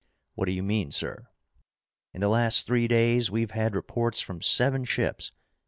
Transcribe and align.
"What 0.33 0.47
do 0.47 0.51
you 0.51 0.63
mean, 0.63 0.89
sir?" 0.89 1.27
"In 2.11 2.21
the 2.21 2.27
last 2.27 2.65
three 2.65 2.87
days 2.87 3.29
we've 3.29 3.51
had 3.51 3.75
reports 3.75 4.19
from 4.19 4.41
seven 4.41 4.83
ships. 4.83 5.31